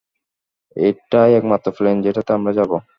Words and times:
এটাই 0.75 1.31
একমাত্র 1.35 1.67
প্লেন 1.77 1.97
যেটাতে 2.05 2.31
আমরা 2.37 2.51
যাব! 2.59 2.71